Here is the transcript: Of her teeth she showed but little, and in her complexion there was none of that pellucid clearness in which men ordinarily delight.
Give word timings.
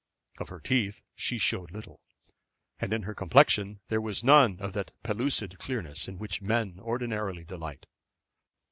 Of 0.39 0.49
her 0.49 0.59
teeth 0.59 1.03
she 1.15 1.37
showed 1.37 1.67
but 1.71 1.73
little, 1.75 2.01
and 2.79 2.91
in 2.91 3.03
her 3.03 3.13
complexion 3.13 3.81
there 3.89 4.01
was 4.01 4.23
none 4.23 4.59
of 4.59 4.73
that 4.73 4.93
pellucid 5.03 5.59
clearness 5.59 6.07
in 6.07 6.17
which 6.17 6.41
men 6.41 6.79
ordinarily 6.79 7.43
delight. 7.45 7.85